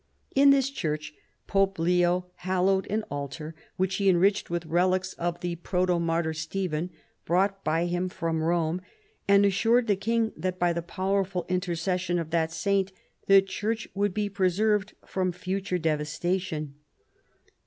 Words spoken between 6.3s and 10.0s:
Stephen brought by him from Rome, and assured the